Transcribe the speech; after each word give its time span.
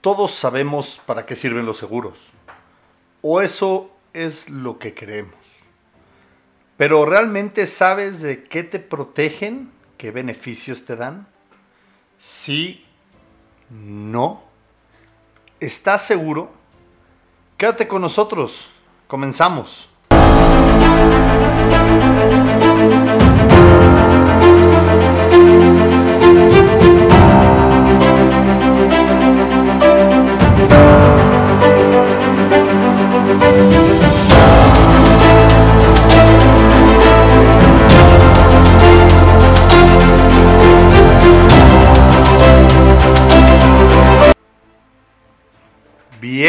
Todos 0.00 0.30
sabemos 0.34 1.00
para 1.04 1.26
qué 1.26 1.36
sirven 1.36 1.66
los 1.66 1.76
seguros. 1.76 2.30
O 3.20 3.42
eso 3.42 3.90
es 4.14 4.48
lo 4.48 4.78
que 4.78 4.94
creemos. 4.94 5.34
Pero 6.78 7.04
¿realmente 7.04 7.66
sabes 7.66 8.22
de 8.22 8.44
qué 8.44 8.62
te 8.62 8.78
protegen? 8.78 9.70
¿Qué 9.98 10.10
beneficios 10.10 10.86
te 10.86 10.96
dan? 10.96 11.26
Sí, 12.18 12.86
no. 13.68 14.42
¿Estás 15.60 16.06
seguro? 16.06 16.50
Quédate 17.58 17.86
con 17.86 18.00
nosotros. 18.00 18.70
Comenzamos. 19.06 19.90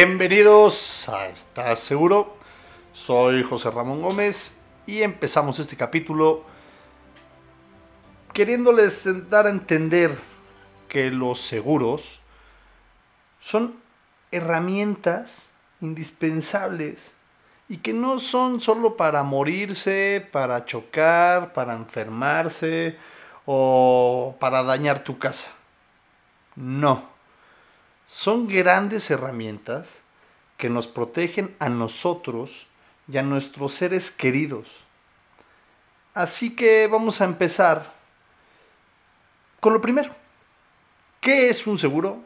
Bienvenidos 0.03 1.07
a 1.09 1.27
¿Estás 1.27 1.77
seguro? 1.77 2.35
Soy 2.91 3.43
José 3.43 3.69
Ramón 3.69 4.01
Gómez 4.01 4.57
y 4.87 5.03
empezamos 5.03 5.59
este 5.59 5.77
capítulo 5.77 6.43
queriéndoles 8.33 9.29
dar 9.29 9.45
a 9.45 9.51
entender 9.51 10.17
que 10.87 11.11
los 11.11 11.39
seguros 11.39 12.19
son 13.39 13.75
herramientas 14.31 15.51
indispensables 15.81 17.11
y 17.69 17.77
que 17.77 17.93
no 17.93 18.19
son 18.19 18.59
solo 18.59 18.97
para 18.97 19.21
morirse, 19.21 20.27
para 20.31 20.65
chocar, 20.65 21.53
para 21.53 21.75
enfermarse 21.75 22.97
o 23.45 24.35
para 24.39 24.63
dañar 24.63 25.03
tu 25.03 25.19
casa. 25.19 25.51
No 26.55 27.11
son 28.11 28.45
grandes 28.45 29.09
herramientas 29.09 30.00
que 30.61 30.69
nos 30.69 30.85
protegen 30.85 31.55
a 31.57 31.69
nosotros 31.69 32.67
y 33.11 33.17
a 33.17 33.23
nuestros 33.23 33.73
seres 33.73 34.11
queridos. 34.11 34.67
Así 36.13 36.55
que 36.55 36.85
vamos 36.85 37.19
a 37.19 37.25
empezar 37.25 37.91
con 39.59 39.73
lo 39.73 39.81
primero. 39.81 40.11
¿Qué 41.19 41.49
es 41.49 41.65
un 41.65 41.79
seguro? 41.79 42.19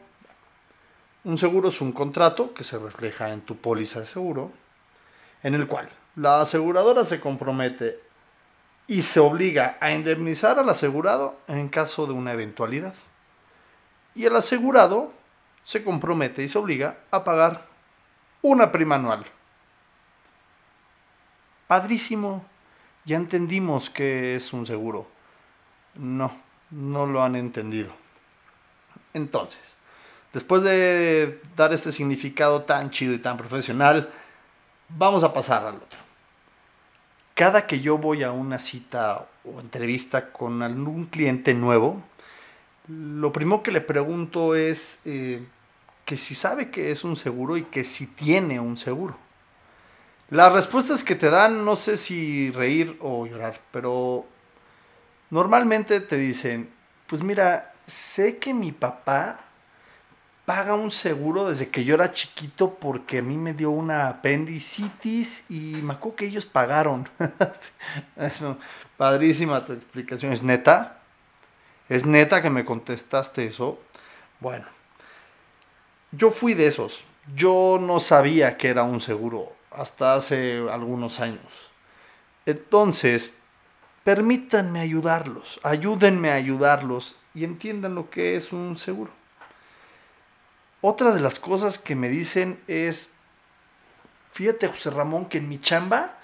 Un 1.24 1.38
seguro 1.38 1.70
es 1.70 1.80
un 1.80 1.92
contrato 1.92 2.52
que 2.52 2.62
se 2.62 2.78
refleja 2.78 3.32
en 3.32 3.40
tu 3.40 3.56
póliza 3.56 4.00
de 4.00 4.06
seguro, 4.06 4.52
en 5.42 5.54
el 5.54 5.66
cual 5.66 5.88
la 6.14 6.42
aseguradora 6.42 7.06
se 7.06 7.20
compromete 7.20 8.00
y 8.86 9.00
se 9.00 9.18
obliga 9.18 9.78
a 9.80 9.92
indemnizar 9.92 10.58
al 10.58 10.68
asegurado 10.68 11.38
en 11.48 11.70
caso 11.70 12.04
de 12.06 12.12
una 12.12 12.34
eventualidad. 12.34 12.94
Y 14.14 14.26
el 14.26 14.36
asegurado 14.36 15.14
se 15.64 15.82
compromete 15.82 16.42
y 16.42 16.48
se 16.48 16.58
obliga 16.58 16.98
a 17.10 17.24
pagar 17.24 17.75
una 18.42 18.70
prima 18.72 18.96
anual. 18.96 19.24
Padrísimo, 21.66 22.44
ya 23.04 23.16
entendimos 23.16 23.90
que 23.90 24.36
es 24.36 24.52
un 24.52 24.66
seguro. 24.66 25.06
No, 25.94 26.32
no 26.70 27.06
lo 27.06 27.22
han 27.22 27.36
entendido. 27.36 27.90
Entonces, 29.14 29.76
después 30.32 30.62
de 30.62 31.40
dar 31.56 31.72
este 31.72 31.90
significado 31.92 32.62
tan 32.62 32.90
chido 32.90 33.14
y 33.14 33.18
tan 33.18 33.36
profesional, 33.36 34.10
vamos 34.88 35.24
a 35.24 35.32
pasar 35.32 35.66
al 35.66 35.76
otro. 35.76 35.98
Cada 37.34 37.66
que 37.66 37.80
yo 37.80 37.98
voy 37.98 38.22
a 38.22 38.32
una 38.32 38.58
cita 38.58 39.26
o 39.44 39.60
entrevista 39.60 40.32
con 40.32 40.62
algún 40.62 41.04
cliente 41.04 41.54
nuevo, 41.54 42.02
lo 42.88 43.32
primero 43.32 43.62
que 43.62 43.72
le 43.72 43.80
pregunto 43.80 44.54
es, 44.54 45.00
eh, 45.04 45.44
que 46.06 46.16
si 46.16 46.34
sabe 46.34 46.70
que 46.70 46.90
es 46.90 47.04
un 47.04 47.16
seguro 47.16 47.58
y 47.58 47.64
que 47.64 47.84
si 47.84 48.06
tiene 48.06 48.58
un 48.58 48.78
seguro. 48.78 49.18
Las 50.30 50.52
respuestas 50.52 51.04
que 51.04 51.16
te 51.16 51.28
dan, 51.28 51.64
no 51.64 51.76
sé 51.76 51.96
si 51.96 52.50
reír 52.52 52.96
o 53.00 53.26
llorar, 53.26 53.60
pero 53.72 54.24
normalmente 55.30 56.00
te 56.00 56.16
dicen, 56.16 56.70
pues 57.06 57.22
mira, 57.22 57.74
sé 57.86 58.38
que 58.38 58.54
mi 58.54 58.72
papá 58.72 59.40
paga 60.44 60.74
un 60.74 60.92
seguro 60.92 61.48
desde 61.48 61.68
que 61.68 61.84
yo 61.84 61.96
era 61.96 62.12
chiquito 62.12 62.74
porque 62.74 63.18
a 63.18 63.22
mí 63.22 63.36
me 63.36 63.52
dio 63.52 63.70
una 63.70 64.08
apendicitis 64.08 65.44
y 65.48 65.80
me 65.82 65.94
acuerdo 65.94 66.16
que 66.16 66.26
ellos 66.26 66.46
pagaron. 66.46 67.08
padrísima 68.96 69.64
tu 69.64 69.72
explicación. 69.72 70.32
¿Es 70.32 70.44
neta? 70.44 70.98
¿Es 71.88 72.06
neta 72.06 72.42
que 72.42 72.50
me 72.50 72.64
contestaste 72.64 73.46
eso? 73.46 73.80
Bueno, 74.38 74.66
yo 76.12 76.30
fui 76.30 76.54
de 76.54 76.66
esos. 76.66 77.04
Yo 77.34 77.78
no 77.80 77.98
sabía 77.98 78.56
que 78.56 78.68
era 78.68 78.84
un 78.84 79.00
seguro 79.00 79.52
hasta 79.70 80.14
hace 80.14 80.64
algunos 80.70 81.20
años. 81.20 81.70
Entonces, 82.46 83.32
permítanme 84.04 84.80
ayudarlos, 84.80 85.58
ayúdenme 85.62 86.30
a 86.30 86.34
ayudarlos 86.34 87.16
y 87.34 87.44
entiendan 87.44 87.94
lo 87.94 88.08
que 88.08 88.36
es 88.36 88.52
un 88.52 88.76
seguro. 88.76 89.10
Otra 90.80 91.10
de 91.10 91.20
las 91.20 91.40
cosas 91.40 91.78
que 91.78 91.96
me 91.96 92.08
dicen 92.08 92.60
es, 92.68 93.12
fíjate 94.30 94.68
José 94.68 94.90
Ramón, 94.90 95.26
que 95.26 95.38
en 95.38 95.48
mi 95.48 95.60
chamba 95.60 96.18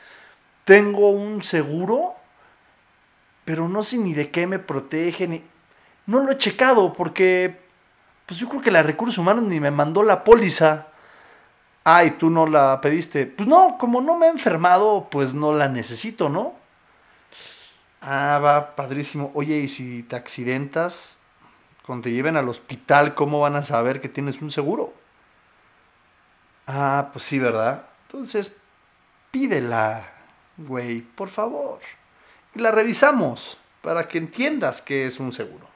tengo 0.65 1.10
un 1.10 1.42
seguro, 1.42 2.15
pero 3.44 3.69
no 3.69 3.82
sé 3.82 3.98
ni 3.98 4.15
de 4.15 4.31
qué 4.31 4.47
me 4.47 4.60
protegen. 4.60 5.42
No 6.06 6.21
lo 6.21 6.31
he 6.31 6.38
checado 6.38 6.92
porque 6.92 7.61
pues 8.32 8.41
yo 8.41 8.48
creo 8.48 8.62
que 8.62 8.70
la 8.70 8.82
recursos 8.82 9.19
humanos 9.19 9.44
ni 9.44 9.60
me 9.60 9.70
mandó 9.70 10.03
la 10.03 10.25
póliza. 10.25 10.87
Ah, 11.84 12.03
y 12.03 12.12
tú 12.12 12.31
no 12.31 12.47
la 12.47 12.81
pediste. 12.81 13.26
Pues 13.26 13.47
no, 13.47 13.76
como 13.78 14.00
no 14.00 14.16
me 14.16 14.25
he 14.25 14.31
enfermado, 14.31 15.09
pues 15.10 15.34
no 15.34 15.53
la 15.53 15.69
necesito, 15.69 16.31
¿no? 16.31 16.54
Ah, 18.00 18.41
va, 18.42 18.75
padrísimo. 18.75 19.32
Oye, 19.34 19.59
¿y 19.59 19.69
si 19.69 20.03
te 20.04 20.16
accidentas, 20.16 21.19
cuando 21.84 22.04
te 22.04 22.12
lleven 22.12 22.38
al 22.38 22.48
hospital, 22.48 23.12
cómo 23.12 23.38
van 23.38 23.54
a 23.54 23.62
saber 23.62 24.00
que 24.00 24.09
tienes 24.09 24.41
un 24.41 24.50
seguro? 24.50 24.94
Ah, 26.66 27.10
pues 27.12 27.26
sí, 27.26 27.38
¿verdad? 27.38 27.84
Entonces, 28.06 28.50
pídela, 29.31 30.09
güey, 30.56 31.03
por 31.03 31.28
favor. 31.28 31.81
Y 32.54 32.60
la 32.60 32.71
revisamos 32.71 33.59
para 33.82 34.09
que 34.09 34.16
entiendas 34.16 34.81
que 34.81 35.04
es 35.04 35.21
un 35.21 35.34
seguro. 35.34 35.72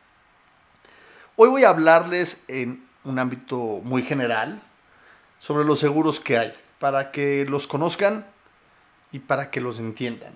Hoy 1.38 1.50
voy 1.50 1.64
a 1.64 1.69
hablarles 1.69 2.42
en 2.48 2.82
un 3.04 3.19
ámbito 3.19 3.58
muy 3.84 4.02
general 4.02 4.62
sobre 5.38 5.66
los 5.66 5.78
seguros 5.78 6.19
que 6.19 6.38
hay, 6.38 6.54
para 6.78 7.12
que 7.12 7.44
los 7.44 7.66
conozcan 7.66 8.26
y 9.12 9.19
para 9.19 9.50
que 9.50 9.60
los 9.60 9.78
entiendan. 9.78 10.32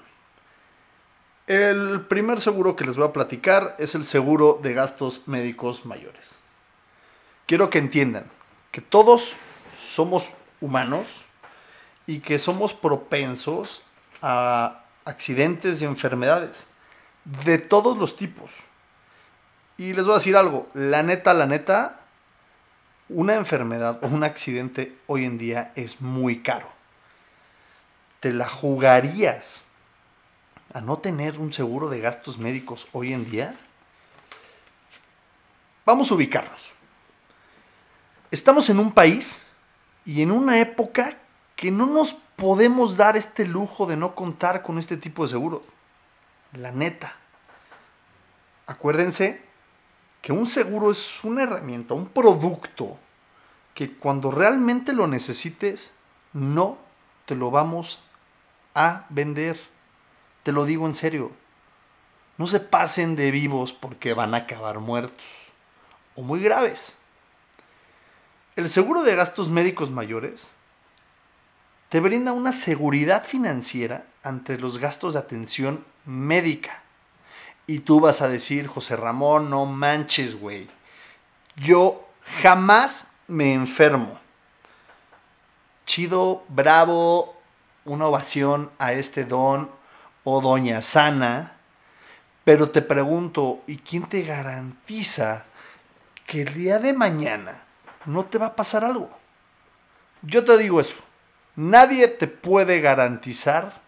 El 1.47 2.03
primer 2.03 2.43
seguro 2.43 2.77
que 2.77 2.85
les 2.85 2.97
voy 2.97 3.07
a 3.07 3.15
platicar 3.15 3.77
es 3.79 3.95
el 3.95 4.05
seguro 4.05 4.61
de 4.63 4.75
gastos 4.75 5.23
médicos 5.25 5.87
mayores. 5.87 6.33
Quiero 7.47 7.71
que 7.71 7.79
entiendan 7.79 8.27
que 8.71 8.83
todos 8.83 9.33
somos 9.75 10.27
humanos 10.61 11.25
y 12.07 12.19
que 12.19 12.39
somos 12.39 12.75
propensos 12.75 13.81
a 14.21 14.85
accidentes 15.07 15.81
y 15.81 15.87
enfermedades 15.87 16.67
de 17.25 17.57
todos 17.57 17.97
los 17.97 18.19
tipos. 18.19 18.51
Y 19.81 19.95
les 19.95 20.05
voy 20.05 20.13
a 20.13 20.19
decir 20.19 20.37
algo, 20.37 20.69
la 20.75 21.03
neta, 21.03 21.33
la 21.33 21.47
neta, 21.47 21.97
una 23.09 23.37
enfermedad 23.37 23.99
o 24.05 24.09
un 24.09 24.25
accidente 24.25 24.95
hoy 25.07 25.25
en 25.25 25.39
día 25.39 25.73
es 25.75 26.03
muy 26.03 26.43
caro. 26.43 26.69
¿Te 28.21 28.35
la 28.35 28.47
jugarías 28.47 29.65
a 30.75 30.83
no 30.83 30.99
tener 30.99 31.39
un 31.39 31.55
seguro 31.55 31.89
de 31.89 31.99
gastos 31.99 32.37
médicos 32.37 32.89
hoy 32.93 33.15
en 33.15 33.31
día? 33.31 33.55
Vamos 35.87 36.11
a 36.11 36.15
ubicarnos. 36.15 36.73
Estamos 38.31 38.69
en 38.69 38.81
un 38.81 38.93
país 38.93 39.47
y 40.05 40.21
en 40.21 40.31
una 40.31 40.61
época 40.61 41.17
que 41.57 41.71
no 41.71 41.87
nos 41.87 42.13
podemos 42.37 42.99
dar 42.99 43.17
este 43.17 43.47
lujo 43.47 43.87
de 43.87 43.97
no 43.97 44.15
contar 44.15 44.63
con 44.63 44.79
este 44.79 44.99
tipo 44.99 45.25
de 45.25 45.31
seguros. 45.31 45.63
La 46.53 46.71
neta. 46.71 47.17
Acuérdense 48.67 49.49
que 50.21 50.33
un 50.33 50.47
seguro 50.47 50.91
es 50.91 51.25
una 51.25 51.43
herramienta, 51.43 51.95
un 51.95 52.07
producto 52.07 52.99
que 53.75 53.95
cuando 53.97 54.31
realmente 54.31 54.93
lo 54.93 55.07
necesites, 55.07 55.91
no 56.33 56.79
te 57.27 57.35
lo 57.35 57.51
vamos 57.51 58.03
a 58.75 59.07
vender. 59.09 59.59
Te 60.43 60.53
lo 60.53 60.65
digo 60.65 60.87
en 60.87 60.95
serio. 60.95 61.33
No 62.37 62.47
se 62.47 62.61
pasen 62.61 63.17
de 63.17 63.31
vivos 63.31 63.73
porque 63.73 64.15
van 64.15 64.35
a 64.35 64.39
acabar 64.39 64.81
muertos 64.81 65.25
o 66.17 66.23
muy 66.23 66.41
graves. 66.41 66.95
El 68.57 68.69
seguro 68.69 69.03
de 69.03 69.15
gastos 69.15 69.49
médicos 69.49 69.91
mayores 69.91 70.51
te 71.89 72.01
brinda 72.01 72.33
una 72.33 72.53
seguridad 72.53 73.25
financiera 73.25 74.07
ante 74.23 74.59
los 74.59 74.79
gastos 74.79 75.15
de 75.15 75.21
atención 75.21 75.85
médica. 76.05 76.83
Y 77.71 77.79
tú 77.79 78.01
vas 78.01 78.21
a 78.21 78.29
decir, 78.29 78.67
José 78.67 78.97
Ramón, 78.97 79.49
no 79.49 79.65
manches, 79.65 80.35
güey. 80.35 80.69
Yo 81.55 82.05
jamás 82.43 83.07
me 83.29 83.55
enfermo. 83.55 84.19
Chido, 85.87 86.43
bravo, 86.49 87.41
una 87.85 88.07
ovación 88.07 88.73
a 88.81 88.93
este 88.93 89.25
don 89.25 89.71
o 90.25 90.41
doña 90.41 90.83
sana. 90.83 91.59
Pero 92.43 92.71
te 92.71 92.83
pregunto, 92.83 93.63
¿y 93.69 93.77
quién 93.77 94.09
te 94.09 94.23
garantiza 94.23 95.45
que 96.27 96.43
el 96.43 96.53
día 96.53 96.81
de 96.81 96.93
mañana 96.93 97.63
no 98.05 98.25
te 98.25 98.39
va 98.39 98.47
a 98.47 98.57
pasar 98.57 98.83
algo? 98.83 99.17
Yo 100.23 100.45
te 100.45 100.59
digo 100.59 100.81
eso. 100.81 100.97
Nadie 101.55 102.09
te 102.09 102.27
puede 102.27 102.81
garantizar 102.81 103.81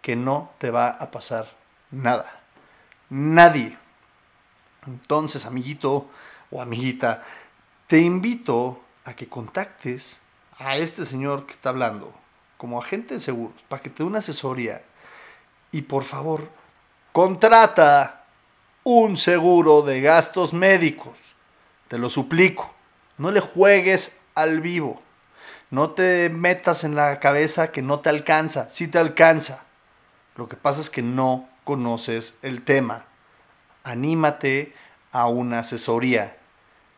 que 0.00 0.14
no 0.14 0.52
te 0.58 0.70
va 0.70 0.90
a 0.90 1.10
pasar 1.10 1.48
nada. 1.90 2.45
Nadie. 3.10 3.76
Entonces, 4.86 5.46
amiguito 5.46 6.08
o 6.50 6.62
amiguita, 6.62 7.22
te 7.86 7.98
invito 7.98 8.80
a 9.04 9.14
que 9.14 9.28
contactes 9.28 10.18
a 10.58 10.76
este 10.76 11.04
señor 11.04 11.46
que 11.46 11.52
está 11.52 11.68
hablando 11.68 12.12
como 12.56 12.80
agente 12.80 13.14
de 13.14 13.20
seguros 13.20 13.54
para 13.68 13.82
que 13.82 13.90
te 13.90 13.98
dé 13.98 14.04
una 14.04 14.18
asesoría 14.18 14.82
y 15.72 15.82
por 15.82 16.04
favor 16.04 16.48
contrata 17.12 18.24
un 18.84 19.16
seguro 19.16 19.82
de 19.82 20.00
gastos 20.00 20.52
médicos. 20.52 21.16
Te 21.88 21.98
lo 21.98 22.10
suplico. 22.10 22.72
No 23.18 23.30
le 23.30 23.40
juegues 23.40 24.16
al 24.34 24.60
vivo. 24.60 25.02
No 25.70 25.90
te 25.90 26.28
metas 26.30 26.84
en 26.84 26.94
la 26.94 27.18
cabeza 27.18 27.72
que 27.72 27.82
no 27.82 28.00
te 28.00 28.10
alcanza. 28.10 28.70
Sí 28.70 28.88
te 28.88 28.98
alcanza. 28.98 29.64
Lo 30.36 30.48
que 30.48 30.56
pasa 30.56 30.80
es 30.80 30.90
que 30.90 31.02
no 31.02 31.48
conoces 31.66 32.34
el 32.42 32.62
tema. 32.62 33.04
Anímate 33.82 34.72
a 35.10 35.26
una 35.26 35.58
asesoría. 35.58 36.36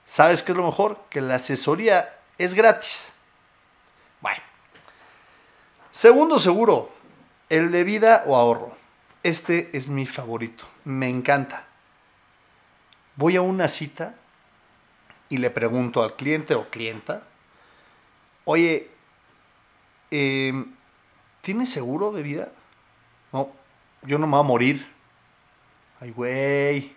¿Sabes 0.07 0.43
qué 0.43 0.53
es 0.53 0.59
lo 0.59 0.67
mejor? 0.67 1.01
Que 1.09 1.23
la 1.23 1.37
asesoría 1.37 2.15
es 2.37 2.53
gratis. 2.53 3.11
Bueno. 4.21 4.43
Segundo 5.91 6.39
seguro, 6.39 6.93
el 7.49 7.73
de 7.73 7.83
vida 7.83 8.25
o 8.27 8.37
ahorro. 8.37 8.77
Este 9.23 9.71
es 9.73 9.89
mi 9.89 10.05
favorito. 10.05 10.65
Me 10.85 11.09
encanta. 11.09 11.65
Voy 13.17 13.37
a 13.37 13.41
una 13.41 13.69
cita 13.69 14.15
y 15.31 15.39
le 15.39 15.49
pregunto 15.49 16.03
al 16.03 16.15
cliente 16.15 16.55
o 16.55 16.69
clienta, 16.69 17.23
oye, 18.45 18.91
em, 20.11 20.75
¿tienes 21.41 21.71
seguro 21.71 22.13
de 22.13 22.23
vida? 22.23 22.53
Yo 24.03 24.19
no 24.19 24.27
me 24.27 24.33
voy 24.33 24.41
a 24.41 24.49
morir. 24.49 24.93
Ay, 26.01 26.11
güey, 26.11 26.97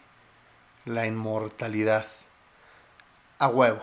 la 0.86 1.08
inmortalidad. 1.08 2.06
A 3.40 3.48
huevo. 3.48 3.82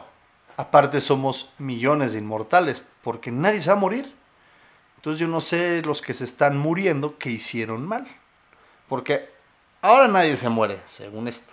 Aparte 0.57 1.01
somos 1.01 1.53
millones 1.59 2.13
de 2.13 2.19
inmortales, 2.19 2.83
porque 3.03 3.31
nadie 3.31 3.63
se 3.63 3.71
va 3.71 3.77
a 3.77 3.81
morir. 3.81 4.15
Entonces 4.97 5.21
yo 5.21 5.29
no 5.29 5.41
sé 5.41 5.83
los 5.83 6.03
que 6.03 6.15
se 6.15 6.25
están 6.25 6.59
muriendo 6.59 7.19
que 7.19 7.31
hicieron 7.31 7.87
mal. 7.87 8.07
Porque 8.89 9.31
ahora 9.83 10.09
nadie 10.09 10.37
se 10.37 10.49
muere, 10.49 10.81
según 10.87 11.29
esto. 11.29 11.53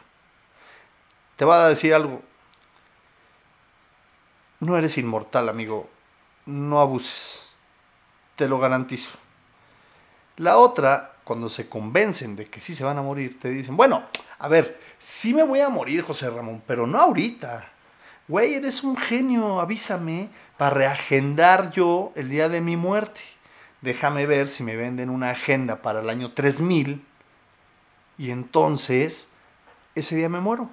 Te 1.35 1.45
voy 1.45 1.55
a 1.55 1.67
decir 1.67 1.93
algo. 1.93 2.21
No 4.59 4.77
eres 4.77 4.97
inmortal, 4.97 5.49
amigo. 5.49 5.89
No 6.45 6.79
abuses. 6.79 7.47
Te 8.35 8.47
lo 8.47 8.59
garantizo. 8.59 9.09
La 10.37 10.57
otra, 10.57 11.14
cuando 11.25 11.49
se 11.49 11.67
convencen 11.67 12.35
de 12.35 12.45
que 12.45 12.61
sí 12.61 12.73
se 12.73 12.85
van 12.85 12.99
a 12.99 13.01
morir, 13.01 13.39
te 13.39 13.49
dicen, 13.49 13.75
bueno, 13.75 14.03
a 14.37 14.47
ver, 14.47 14.79
sí 14.99 15.33
me 15.33 15.43
voy 15.43 15.59
a 15.59 15.69
morir, 15.69 16.03
José 16.03 16.29
Ramón, 16.29 16.63
pero 16.65 16.87
no 16.87 17.01
ahorita. 17.01 17.71
Güey, 18.27 18.53
eres 18.53 18.83
un 18.83 18.95
genio, 18.95 19.59
avísame 19.59 20.29
para 20.57 20.75
reagendar 20.75 21.71
yo 21.71 22.13
el 22.15 22.29
día 22.29 22.47
de 22.47 22.61
mi 22.61 22.77
muerte. 22.77 23.21
Déjame 23.81 24.25
ver 24.27 24.47
si 24.47 24.63
me 24.63 24.75
venden 24.75 25.09
una 25.09 25.31
agenda 25.31 25.81
para 25.81 25.99
el 25.99 26.09
año 26.09 26.31
3000 26.31 27.03
y 28.17 28.31
entonces 28.31 29.27
ese 29.95 30.15
día 30.15 30.29
me 30.29 30.39
muero. 30.39 30.69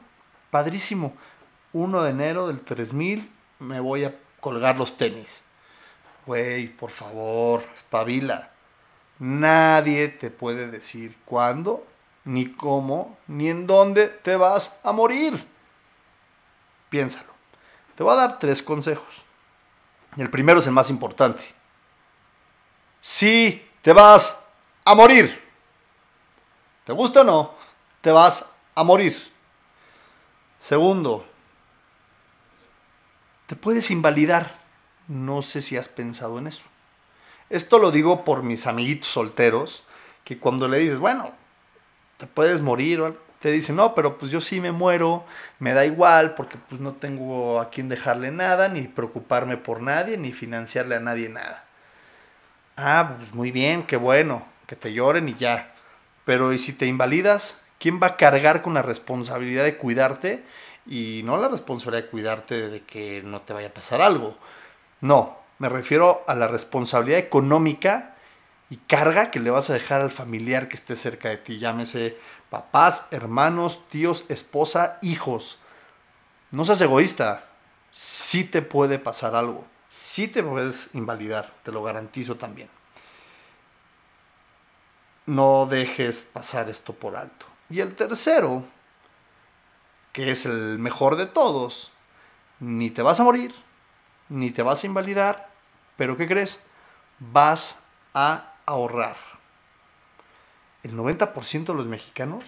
Padrísimo. 0.51 1.15
1 1.73 2.03
de 2.03 2.11
enero 2.11 2.49
del 2.49 2.61
3000 2.61 3.31
me 3.59 3.81
voy 3.81 4.05
a 4.05 4.15
colgar 4.41 4.77
los 4.77 4.99
tenis. 4.99 5.43
Güey, 6.27 6.69
por 6.69 6.91
favor, 6.91 7.65
espabila. 7.75 8.52
Nadie 9.23 10.09
te 10.09 10.31
puede 10.33 10.67
decir 10.67 11.17
cuándo, 11.25 11.87
ni 12.25 12.51
cómo, 12.55 13.17
ni 13.29 13.51
en 13.51 13.69
dónde 13.69 14.09
te 14.09 14.35
vas 14.35 14.81
a 14.83 14.91
morir. 14.91 15.47
Piénsalo. 16.89 17.33
Te 17.95 18.03
voy 18.03 18.15
a 18.15 18.17
dar 18.17 18.41
tres 18.41 18.65
consejos. 18.65 19.25
El 20.17 20.29
primero 20.29 20.59
es 20.59 20.67
el 20.67 20.73
más 20.73 20.91
importante. 20.91 21.45
Si 23.01 23.65
te 23.81 23.93
vas 23.93 24.37
a 24.85 24.97
morir, 24.97 25.41
¿te 26.85 26.93
gusta 26.93 27.21
o 27.21 27.25
no? 27.25 27.55
Te 28.01 28.11
vas 28.11 28.45
a 28.75 28.83
morir. 28.83 29.33
Segundo, 30.59 31.25
te 33.47 33.55
puedes 33.55 33.89
invalidar. 33.93 34.61
No 35.07 35.43
sé 35.43 35.63
si 35.63 35.77
has 35.77 35.89
pensado 35.89 36.41
en 36.41 36.49
eso. 36.49 36.72
Esto 37.53 37.79
lo 37.79 37.91
digo 37.91 38.25
por 38.25 38.43
mis 38.43 38.67
amiguitos 38.67 39.09
solteros, 39.09 39.85
que 40.25 40.39
cuando 40.39 40.69
le 40.69 40.79
dices, 40.79 40.99
bueno, 40.99 41.33
te 42.17 42.27
puedes 42.27 42.63
morir, 42.63 43.15
te 43.41 43.51
dicen, 43.51 43.77
no, 43.77 43.95
pero 43.95 44.17
pues 44.17 44.33
yo 44.33 44.41
sí 44.41 44.59
me 44.59 44.73
muero, 44.73 45.27
me 45.59 45.75
da 45.75 45.85
igual, 45.85 46.35
porque 46.35 46.57
pues 46.57 46.81
no 46.81 46.93
tengo 46.93 47.61
a 47.61 47.69
quien 47.69 47.91
dejarle 47.91 48.31
nada, 48.31 48.71
ni 48.71 48.81
preocuparme 48.89 49.59
por 49.59 49.83
nadie, 49.83 50.17
ni 50.17 50.33
financiarle 50.33 50.97
a 50.97 51.01
nadie 51.01 51.29
nada. 51.29 51.67
Ah, 52.79 53.17
pues 53.19 53.35
muy 53.35 53.51
bien, 53.51 53.83
qué 53.83 53.99
bueno, 53.99 54.47
que 54.67 54.75
te 54.75 54.95
lloren 54.95 55.29
y 55.29 55.35
ya. 55.35 55.75
Pero 56.25 56.55
¿y 56.55 56.59
si 56.59 56.73
te 56.73 56.87
invalidas? 56.87 57.59
¿Quién 57.79 58.01
va 58.03 58.07
a 58.07 58.17
cargar 58.17 58.63
con 58.63 58.73
la 58.73 58.81
responsabilidad 58.81 59.65
de 59.65 59.77
cuidarte? 59.77 60.43
Y 60.87 61.21
no 61.25 61.37
la 61.37 61.49
responsabilidad 61.49 62.05
de 62.05 62.11
cuidarte 62.11 62.69
de 62.71 62.81
que 62.81 63.23
no 63.23 63.43
te 63.43 63.53
vaya 63.53 63.69
a 63.69 63.75
pasar 63.75 64.01
algo. 64.01 64.39
No, 65.03 65.42
me 65.63 65.69
refiero 65.69 66.25
a 66.27 66.35
la 66.35 66.49
responsabilidad 66.49 67.21
económica 67.21 68.17
y 68.69 68.79
carga 68.79 69.31
que 69.31 69.39
le 69.39 69.49
vas 69.49 69.71
a 69.71 69.75
dejar 69.75 70.01
al 70.01 70.11
familiar 70.11 70.67
que 70.67 70.75
esté 70.75 70.97
cerca 70.97 71.29
de 71.29 71.37
ti, 71.37 71.61
llámese 71.61 72.19
papás, 72.51 73.07
hermanos, 73.13 73.89
tíos, 73.89 74.25
esposa, 74.29 74.99
hijos. 75.03 75.61
No 76.51 76.65
seas 76.65 76.81
egoísta, 76.81 77.45
sí 77.93 78.43
te 78.43 78.61
puede 78.61 78.99
pasar 78.99 79.37
algo, 79.37 79.65
sí 79.89 80.27
te 80.27 80.43
puedes 80.43 80.93
invalidar, 80.95 81.53
te 81.63 81.71
lo 81.71 81.85
garantizo 81.85 82.35
también. 82.35 82.69
No 85.27 85.69
dejes 85.71 86.23
pasar 86.23 86.71
esto 86.71 86.93
por 86.93 87.15
alto. 87.15 87.47
Y 87.71 87.79
el 87.79 87.95
tercero, 87.95 88.65
que 90.13 90.33
es 90.33 90.45
el 90.45 90.81
mejor 90.81 91.15
de 91.15 91.27
todos, 91.27 91.93
ni 92.59 92.91
te 92.91 93.03
vas 93.03 93.21
a 93.21 93.23
morir, 93.23 93.55
ni 94.29 94.51
te 94.51 94.63
vas 94.63 94.83
a 94.83 94.87
invalidar, 94.89 95.52
pero 95.97 96.17
¿qué 96.17 96.27
crees? 96.27 96.61
Vas 97.19 97.79
a 98.15 98.53
ahorrar. 98.67 99.17
El 100.83 100.97
90% 100.97 101.67
de 101.67 101.75
los 101.75 101.87
mexicanos 101.87 102.45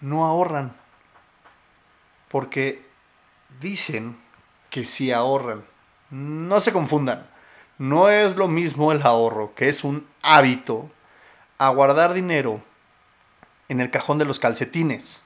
no 0.00 0.26
ahorran 0.26 0.76
porque 2.28 2.84
dicen 3.60 4.16
que 4.70 4.84
sí 4.84 5.12
ahorran. 5.12 5.64
No 6.10 6.60
se 6.60 6.72
confundan. 6.72 7.26
No 7.78 8.08
es 8.08 8.36
lo 8.36 8.48
mismo 8.48 8.92
el 8.92 9.02
ahorro, 9.02 9.54
que 9.54 9.68
es 9.68 9.84
un 9.84 10.06
hábito, 10.22 10.90
a 11.58 11.68
guardar 11.70 12.14
dinero 12.14 12.62
en 13.68 13.80
el 13.80 13.90
cajón 13.90 14.18
de 14.18 14.24
los 14.24 14.38
calcetines. 14.38 15.22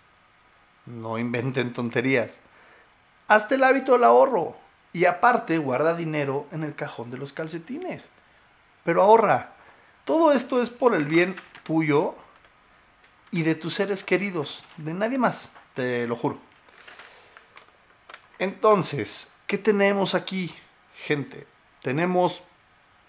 No 0.86 1.18
inventen 1.18 1.72
tonterías. 1.72 2.38
Hazte 3.28 3.56
el 3.56 3.64
hábito 3.64 3.92
del 3.92 4.04
ahorro. 4.04 4.56
Y 4.92 5.04
aparte, 5.04 5.58
guarda 5.58 5.94
dinero 5.94 6.46
en 6.50 6.64
el 6.64 6.74
cajón 6.74 7.10
de 7.10 7.18
los 7.18 7.32
calcetines. 7.32 8.08
Pero 8.84 9.02
ahorra. 9.02 9.54
Todo 10.04 10.32
esto 10.32 10.60
es 10.60 10.70
por 10.70 10.94
el 10.94 11.04
bien 11.04 11.36
tuyo 11.62 12.14
y 13.30 13.42
de 13.42 13.54
tus 13.54 13.74
seres 13.74 14.02
queridos. 14.02 14.62
De 14.76 14.94
nadie 14.94 15.18
más, 15.18 15.50
te 15.74 16.06
lo 16.06 16.16
juro. 16.16 16.38
Entonces, 18.38 19.30
¿qué 19.46 19.58
tenemos 19.58 20.14
aquí, 20.14 20.54
gente? 20.94 21.46
Tenemos 21.82 22.42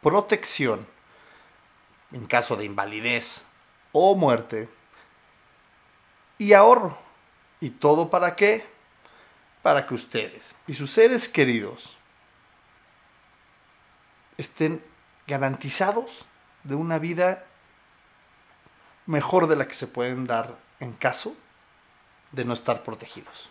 protección 0.01 0.85
en 2.11 2.25
caso 2.27 2.55
de 2.55 2.65
invalidez 2.65 3.45
o 3.91 4.15
muerte 4.15 4.69
y 6.37 6.53
ahorro. 6.53 6.97
¿Y 7.59 7.69
todo 7.69 8.09
para 8.09 8.35
qué? 8.35 8.65
Para 9.61 9.85
que 9.85 9.93
ustedes 9.93 10.55
y 10.67 10.73
sus 10.73 10.91
seres 10.91 11.27
queridos 11.27 11.95
estén 14.37 14.83
garantizados 15.27 16.25
de 16.63 16.75
una 16.75 16.99
vida 16.99 17.45
mejor 19.05 19.47
de 19.47 19.55
la 19.55 19.67
que 19.67 19.73
se 19.73 19.87
pueden 19.87 20.25
dar 20.25 20.57
en 20.79 20.93
caso 20.93 21.35
de 22.31 22.45
no 22.45 22.53
estar 22.53 22.83
protegidos. 22.83 23.49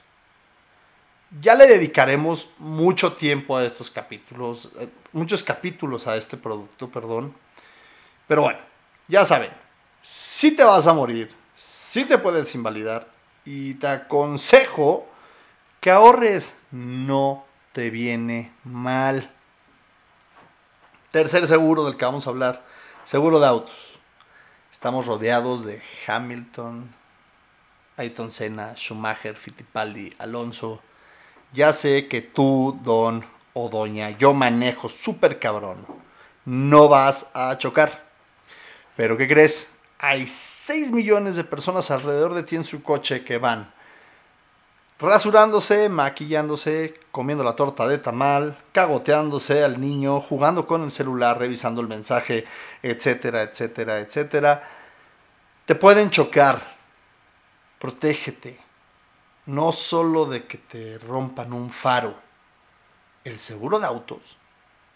Ya 1.40 1.54
le 1.54 1.66
dedicaremos 1.66 2.50
mucho 2.58 3.12
tiempo 3.12 3.56
a 3.56 3.64
estos 3.64 3.90
capítulos, 3.90 4.68
eh, 4.80 4.88
muchos 5.12 5.44
capítulos 5.44 6.06
a 6.08 6.16
este 6.16 6.36
producto, 6.36 6.88
perdón. 6.88 7.32
Pero 8.26 8.42
bueno, 8.42 8.58
ya 9.06 9.24
saben, 9.24 9.50
si 10.02 10.50
te 10.50 10.64
vas 10.64 10.86
a 10.88 10.92
morir, 10.92 11.30
si 11.54 12.04
te 12.04 12.18
puedes 12.18 12.52
invalidar 12.54 13.08
y 13.44 13.74
te 13.74 13.86
aconsejo 13.86 15.09
que 15.80 15.90
ahorres, 15.90 16.54
no 16.70 17.44
te 17.72 17.88
viene 17.88 18.52
mal. 18.64 19.30
Tercer 21.10 21.46
seguro 21.46 21.84
del 21.84 21.96
que 21.96 22.04
vamos 22.04 22.26
a 22.26 22.30
hablar, 22.30 22.64
seguro 23.04 23.40
de 23.40 23.46
autos. 23.46 23.98
Estamos 24.70 25.06
rodeados 25.06 25.64
de 25.64 25.82
Hamilton, 26.06 26.94
Ayrton 27.96 28.30
Senna, 28.30 28.74
Schumacher, 28.76 29.36
Fittipaldi, 29.36 30.14
Alonso, 30.18 30.80
ya 31.52 31.72
sé 31.72 32.08
que 32.08 32.20
tú, 32.22 32.78
don 32.82 33.24
o 33.54 33.68
doña, 33.68 34.10
yo 34.10 34.34
manejo 34.34 34.88
súper 34.88 35.38
cabrón. 35.38 35.84
No 36.44 36.88
vas 36.88 37.26
a 37.34 37.56
chocar. 37.58 38.06
Pero 38.96 39.16
¿qué 39.16 39.26
crees? 39.26 39.68
Hay 39.98 40.26
6 40.26 40.92
millones 40.92 41.36
de 41.36 41.44
personas 41.44 41.90
alrededor 41.90 42.34
de 42.34 42.42
ti 42.42 42.56
en 42.56 42.64
su 42.64 42.82
coche 42.82 43.24
que 43.24 43.38
van 43.38 43.72
rasurándose, 45.00 45.88
maquillándose, 45.88 47.00
comiendo 47.10 47.42
la 47.42 47.56
torta 47.56 47.88
de 47.88 47.98
tamal, 47.98 48.58
cagoteándose 48.72 49.64
al 49.64 49.80
niño, 49.80 50.20
jugando 50.20 50.66
con 50.66 50.82
el 50.82 50.90
celular, 50.90 51.38
revisando 51.38 51.80
el 51.80 51.88
mensaje, 51.88 52.44
etcétera, 52.82 53.42
etcétera, 53.42 53.98
etcétera. 54.00 54.68
Te 55.64 55.74
pueden 55.74 56.10
chocar. 56.10 56.78
Protégete 57.78 58.60
no 59.46 59.72
solo 59.72 60.26
de 60.26 60.44
que 60.44 60.58
te 60.58 60.98
rompan 60.98 61.52
un 61.52 61.70
faro. 61.70 62.14
El 63.24 63.38
seguro 63.38 63.80
de 63.80 63.86
autos 63.86 64.36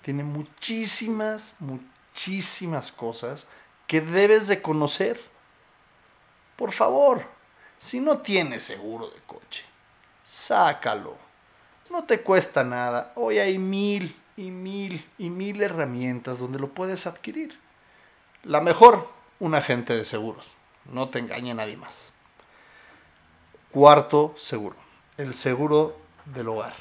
tiene 0.03 0.23
muchísimas, 0.23 1.55
muchísimas 1.59 2.93
cosas 2.93 3.47
que 3.87 4.01
debes 4.01 4.47
de 4.47 4.63
conocer. 4.63 5.21
Por 6.57 6.73
favor, 6.73 7.25
si 7.79 8.01
no 8.01 8.19
tienes 8.19 8.65
seguro 8.65 9.09
de 9.09 9.21
coche, 9.27 9.65
sácalo. 10.35 11.17
No 11.91 12.05
te 12.05 12.21
cuesta 12.21 12.65
nada. 12.65 13.13
Hoy 13.15 13.39
hay 13.39 13.57
mil 13.59 14.17
y 14.37 14.51
mil 14.51 15.07
y 15.17 15.31
mil 15.31 15.63
herramientas 15.63 16.39
donde 16.39 16.59
lo 16.59 16.69
puedes 16.69 17.07
adquirir. 17.07 17.59
La 18.43 18.61
mejor, 18.61 19.09
un 19.39 19.55
agente 19.55 19.95
de 19.95 20.05
seguros. 20.05 20.51
No 20.91 21.09
te 21.09 21.21
engañe 21.21 21.55
nadie 21.55 21.77
más. 21.77 22.13
Cuarto 23.71 24.35
seguro, 24.37 24.77
el 25.17 25.35
seguro 25.35 25.97
del 26.25 26.49
hogar. 26.49 26.75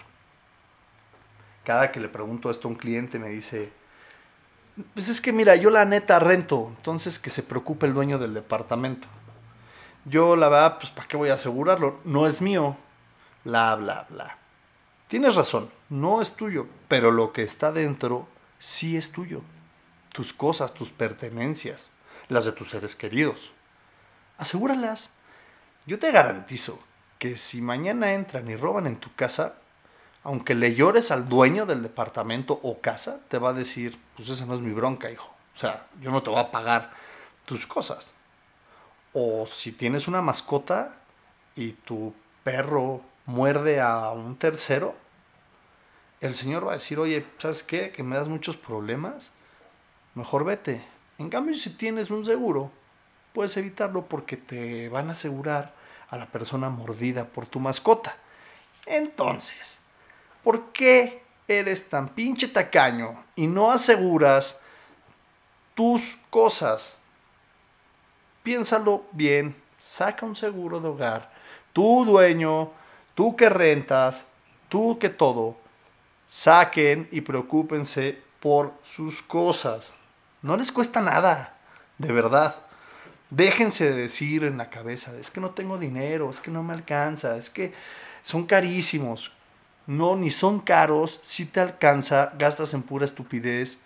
Cada 1.63 1.91
que 1.91 1.99
le 1.99 2.09
pregunto 2.09 2.49
esto 2.49 2.67
a 2.67 2.71
un 2.71 2.77
cliente 2.77 3.19
me 3.19 3.29
dice, 3.29 3.71
pues 4.93 5.09
es 5.09 5.21
que 5.21 5.31
mira, 5.31 5.55
yo 5.55 5.69
la 5.69 5.85
neta 5.85 6.19
rento, 6.19 6.71
entonces 6.75 7.19
que 7.19 7.29
se 7.29 7.43
preocupe 7.43 7.85
el 7.85 7.93
dueño 7.93 8.17
del 8.17 8.33
departamento. 8.33 9.07
Yo 10.05 10.35
la 10.35 10.49
verdad, 10.49 10.77
pues 10.79 10.91
¿para 10.91 11.07
qué 11.07 11.15
voy 11.15 11.29
a 11.29 11.35
asegurarlo? 11.35 11.99
No 12.03 12.27
es 12.27 12.41
mío. 12.41 12.75
Bla, 13.43 13.75
bla, 13.75 14.05
bla. 14.09 14.37
Tienes 15.07 15.35
razón, 15.35 15.69
no 15.89 16.21
es 16.21 16.33
tuyo, 16.33 16.67
pero 16.87 17.11
lo 17.11 17.33
que 17.33 17.43
está 17.43 17.71
dentro 17.71 18.27
sí 18.57 18.97
es 18.97 19.11
tuyo. 19.11 19.41
Tus 20.13 20.33
cosas, 20.33 20.73
tus 20.73 20.89
pertenencias, 20.89 21.89
las 22.29 22.45
de 22.45 22.53
tus 22.53 22.69
seres 22.69 22.95
queridos. 22.95 23.51
Asegúralas. 24.37 25.09
Yo 25.85 25.99
te 25.99 26.11
garantizo 26.11 26.79
que 27.19 27.37
si 27.37 27.61
mañana 27.61 28.13
entran 28.13 28.49
y 28.49 28.55
roban 28.55 28.87
en 28.87 28.97
tu 28.97 29.13
casa, 29.13 29.55
aunque 30.23 30.55
le 30.55 30.75
llores 30.75 31.11
al 31.11 31.27
dueño 31.27 31.65
del 31.65 31.83
departamento 31.83 32.59
o 32.63 32.79
casa, 32.79 33.19
te 33.27 33.37
va 33.37 33.49
a 33.49 33.53
decir, 33.53 33.99
pues 34.15 34.29
esa 34.29 34.45
no 34.45 34.53
es 34.53 34.61
mi 34.61 34.71
bronca, 34.71 35.11
hijo. 35.11 35.33
O 35.55 35.59
sea, 35.59 35.85
yo 36.01 36.11
no 36.11 36.23
te 36.23 36.29
voy 36.29 36.39
a 36.39 36.49
pagar 36.49 36.91
tus 37.45 37.67
cosas. 37.67 38.13
O 39.11 39.45
si 39.45 39.73
tienes 39.73 40.07
una 40.07 40.21
mascota 40.21 40.95
y 41.55 41.73
tu 41.73 42.13
perro 42.43 43.01
muerde 43.25 43.81
a 43.81 44.11
un 44.11 44.35
tercero, 44.35 44.95
el 46.21 46.35
señor 46.35 46.65
va 46.65 46.71
a 46.71 46.75
decir, 46.77 46.99
oye, 46.99 47.25
¿sabes 47.37 47.63
qué? 47.63 47.91
Que 47.91 48.03
me 48.03 48.15
das 48.15 48.29
muchos 48.29 48.55
problemas. 48.55 49.31
Mejor 50.15 50.45
vete. 50.45 50.85
En 51.17 51.29
cambio, 51.29 51.53
si 51.55 51.71
tienes 51.71 52.11
un 52.11 52.23
seguro, 52.23 52.71
puedes 53.33 53.57
evitarlo 53.57 54.05
porque 54.05 54.37
te 54.37 54.87
van 54.89 55.09
a 55.09 55.13
asegurar 55.13 55.73
a 56.09 56.17
la 56.17 56.27
persona 56.27 56.69
mordida 56.69 57.25
por 57.25 57.45
tu 57.45 57.59
mascota. 57.59 58.15
Entonces, 58.85 59.79
¿por 60.43 60.71
qué 60.71 61.23
eres 61.47 61.89
tan 61.89 62.09
pinche 62.09 62.47
tacaño 62.47 63.23
y 63.35 63.47
no 63.47 63.71
aseguras 63.71 64.59
tus 65.75 66.17
cosas? 66.29 66.99
Piénsalo 68.43 69.03
bien, 69.11 69.55
saca 69.77 70.25
un 70.25 70.35
seguro 70.35 70.79
de 70.79 70.87
hogar. 70.89 71.31
Tu 71.73 72.05
dueño, 72.05 72.71
tú 73.15 73.35
que 73.35 73.49
rentas, 73.49 74.27
tú 74.69 74.97
que 74.99 75.09
todo, 75.09 75.57
saquen 76.29 77.07
y 77.11 77.21
preocúpense 77.21 78.19
por 78.39 78.73
sus 78.83 79.21
cosas. 79.21 79.93
No 80.41 80.57
les 80.57 80.71
cuesta 80.71 81.01
nada, 81.01 81.57
de 81.97 82.11
verdad. 82.11 82.55
Déjense 83.29 83.91
de 83.91 84.01
decir 84.01 84.43
en 84.43 84.57
la 84.57 84.69
cabeza, 84.69 85.11
es 85.19 85.31
que 85.31 85.41
no 85.41 85.51
tengo 85.51 85.77
dinero, 85.77 86.29
es 86.29 86.39
que 86.39 86.51
no 86.51 86.61
me 86.61 86.73
alcanza, 86.73 87.37
es 87.37 87.49
que 87.49 87.73
son 88.23 88.45
carísimos. 88.45 89.31
No, 89.85 90.15
ni 90.15 90.31
son 90.31 90.59
caros, 90.59 91.19
si 91.23 91.45
te 91.45 91.59
alcanza, 91.59 92.31
gastas 92.37 92.73
en 92.73 92.83
pura 92.83 93.05
estupidez. 93.05 93.77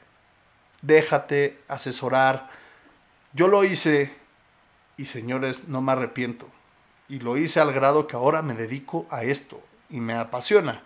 Déjate 0.81 1.59
asesorar. 1.67 2.49
Yo 3.33 3.47
lo 3.47 3.63
hice 3.63 4.13
y 4.95 5.05
señores, 5.05 5.67
no 5.67 5.81
me 5.81 5.93
arrepiento. 5.93 6.47
Y 7.09 7.19
lo 7.19 7.37
hice 7.37 7.59
al 7.59 7.73
grado 7.73 8.07
que 8.07 8.15
ahora 8.15 8.41
me 8.41 8.53
dedico 8.53 9.05
a 9.09 9.23
esto 9.23 9.61
y 9.89 9.99
me 9.99 10.13
apasiona. 10.13 10.83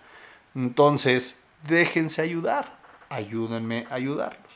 Entonces, 0.55 1.39
déjense 1.67 2.21
ayudar. 2.21 2.79
Ayúdenme 3.09 3.87
a 3.89 3.95
ayudarlos. 3.95 4.51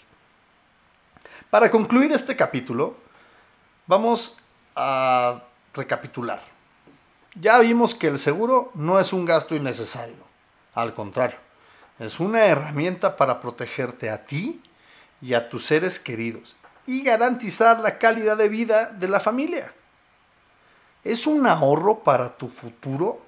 Para 1.50 1.72
concluir 1.72 2.12
este 2.12 2.36
capítulo, 2.36 2.98
Vamos 3.88 4.36
a 4.76 5.44
recapitular. 5.72 6.42
Ya 7.36 7.60
vimos 7.60 7.94
que 7.94 8.08
el 8.08 8.18
seguro 8.18 8.72
no 8.74 9.00
es 9.00 9.14
un 9.14 9.26
gasto 9.26 9.56
innecesario. 9.56 10.26
Al 10.74 10.96
contrario, 10.96 11.38
es 12.00 12.20
una 12.20 12.46
herramienta 12.46 13.16
para 13.16 13.40
protegerte 13.40 14.10
a 14.10 14.26
ti 14.26 14.60
y 15.22 15.36
a 15.36 15.50
tus 15.50 15.66
seres 15.66 16.00
queridos 16.00 16.56
y 16.88 17.04
garantizar 17.04 17.80
la 17.80 18.00
calidad 18.00 18.38
de 18.38 18.50
vida 18.50 18.88
de 18.88 19.08
la 19.08 19.20
familia. 19.20 19.72
Es 21.06 21.26
un 21.26 21.48
ahorro 21.48 22.00
para 22.00 22.36
tu 22.36 22.50
futuro 22.50 23.22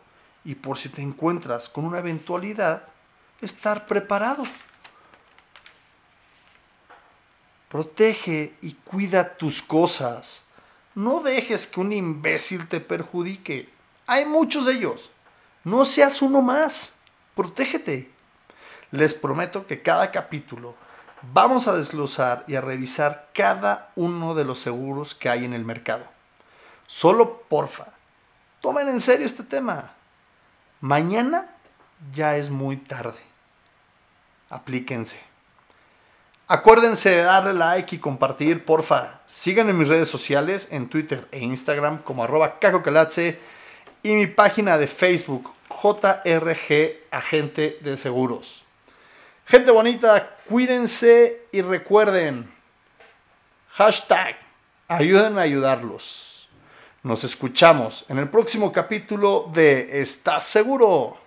y 0.44 0.56
por 0.56 0.78
si 0.78 0.90
te 0.90 1.02
encuentras 1.02 1.70
con 1.70 1.86
una 1.86 2.00
eventualidad, 2.00 2.84
estar 3.40 3.88
preparado. 3.88 4.44
Protege 7.70 8.56
y 8.62 8.74
cuida 8.74 9.38
tus 9.38 9.62
cosas 9.62 10.44
no 10.98 11.20
dejes 11.20 11.68
que 11.68 11.80
un 11.80 11.94
imbécil 11.94 12.68
te 12.68 12.80
perjudique. 12.80 13.70
Hay 14.08 14.26
muchos 14.26 14.66
de 14.66 14.74
ellos. 14.74 15.12
No 15.64 15.86
seas 15.86 16.24
uno 16.24 16.42
más. 16.42 16.96
Protégete. 17.36 18.10
Les 18.90 19.14
prometo 19.14 19.68
que 19.68 19.84
cada 19.84 20.10
capítulo 20.10 20.74
vamos 21.22 21.68
a 21.68 21.76
desglosar 21.76 22.46
y 22.48 22.56
a 22.56 22.62
revisar 22.62 23.30
cada 23.32 23.92
uno 23.96 24.34
de 24.34 24.44
los 24.44 24.58
seguros 24.58 25.14
que 25.14 25.30
hay 25.30 25.46
en 25.46 25.54
el 25.54 25.66
mercado. 25.66 26.17
Solo 26.88 27.42
porfa, 27.50 27.88
tomen 28.62 28.88
en 28.88 29.02
serio 29.02 29.26
este 29.26 29.44
tema. 29.44 29.92
Mañana 30.80 31.46
ya 32.14 32.38
es 32.38 32.50
muy 32.50 32.78
tarde. 32.78 33.20
Aplíquense. 34.50 35.20
Acuérdense 36.48 37.10
de 37.10 37.24
darle 37.24 37.54
like 37.54 37.98
y 37.98 38.00
compartir, 38.00 38.64
porfa. 38.64 39.20
Síganme 39.26 39.72
en 39.72 39.80
mis 39.80 39.90
redes 39.90 40.08
sociales, 40.08 40.70
en 40.72 40.88
Twitter 40.88 41.28
e 41.32 41.40
Instagram 41.40 41.98
como 42.04 42.24
arroba 42.24 42.58
cacocalatze 42.58 43.38
y 44.02 44.14
mi 44.14 44.28
página 44.28 44.78
de 44.78 44.88
Facebook, 44.88 45.54
JRG 45.70 47.04
Agente 47.12 47.78
de 47.82 47.98
Seguros. 47.98 48.64
Gente 49.46 49.72
bonita, 49.72 50.38
cuídense 50.48 51.48
y 51.52 51.62
recuerden, 51.62 52.50
hashtag, 53.72 54.38
ayúdenme 54.88 55.42
a 55.42 55.44
ayudarlos. 55.44 56.37
Nos 57.08 57.24
escuchamos 57.24 58.04
en 58.10 58.18
el 58.18 58.28
próximo 58.28 58.70
capítulo 58.70 59.50
de 59.54 60.02
¿Estás 60.02 60.44
seguro? 60.44 61.27